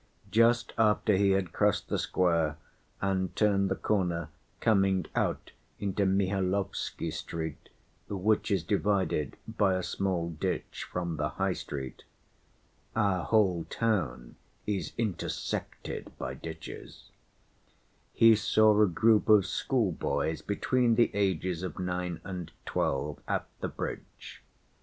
[0.31, 2.57] Just after he had crossed the square
[3.03, 7.69] and turned the corner coming out into Mihailovsky Street,
[8.09, 12.03] which is divided by a small ditch from the High Street
[12.95, 17.11] (our whole town is intersected by ditches),
[18.11, 23.67] he saw a group of schoolboys between the ages of nine and twelve, at the
[23.69, 24.41] bridge.